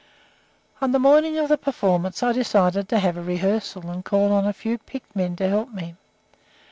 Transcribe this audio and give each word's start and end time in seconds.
"On 0.81 0.93
the 0.93 0.97
morning 0.97 1.37
of 1.37 1.47
the 1.47 1.59
performance 1.59 2.23
I 2.23 2.31
decided 2.33 2.89
to 2.89 2.97
have 2.97 3.17
a 3.17 3.21
rehearsal, 3.21 3.87
and 3.91 4.03
called 4.03 4.31
on 4.31 4.47
a 4.47 4.51
few 4.51 4.79
picked 4.79 5.15
men 5.15 5.35
to 5.35 5.47
help 5.47 5.71
me. 5.73 5.93